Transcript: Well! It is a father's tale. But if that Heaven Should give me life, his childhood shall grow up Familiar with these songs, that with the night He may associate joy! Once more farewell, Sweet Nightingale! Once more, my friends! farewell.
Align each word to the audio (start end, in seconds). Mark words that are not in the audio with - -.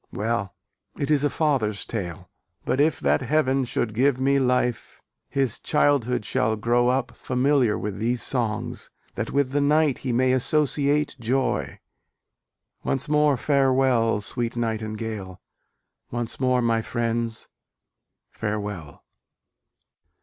Well! 0.11 0.55
It 0.97 1.11
is 1.11 1.23
a 1.23 1.29
father's 1.29 1.85
tale. 1.85 2.31
But 2.65 2.81
if 2.81 2.99
that 3.01 3.21
Heaven 3.21 3.65
Should 3.65 3.93
give 3.93 4.19
me 4.19 4.39
life, 4.39 4.99
his 5.29 5.59
childhood 5.59 6.25
shall 6.25 6.55
grow 6.55 6.89
up 6.89 7.15
Familiar 7.15 7.77
with 7.77 7.99
these 7.99 8.23
songs, 8.23 8.89
that 9.13 9.29
with 9.29 9.51
the 9.51 9.61
night 9.61 9.99
He 9.99 10.11
may 10.11 10.31
associate 10.31 11.15
joy! 11.19 11.81
Once 12.83 13.07
more 13.07 13.37
farewell, 13.37 14.21
Sweet 14.21 14.57
Nightingale! 14.57 15.39
Once 16.09 16.39
more, 16.39 16.63
my 16.63 16.81
friends! 16.81 17.47
farewell. 18.31 19.03